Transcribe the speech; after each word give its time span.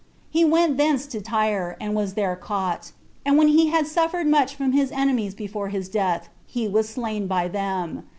He 0.31 0.43
went 0.43 0.79
thence 0.79 1.05
to 1.05 1.21
Tyre, 1.21 1.77
and 1.79 1.93
was 1.93 2.15
there 2.15 2.35
caught; 2.35 2.91
and 3.23 3.37
when 3.37 3.49
he 3.49 3.67
had 3.67 3.85
suffered 3.85 4.25
much 4.25 4.55
from 4.55 4.71
his 4.71 4.91
enemies 4.91 5.35
before 5.35 5.67
his 5.69 5.87
death, 5.89 6.27
he 6.47 6.67
was 6.67 6.89
slain 6.89 7.27
by 7.27 7.47
them. 7.47 8.07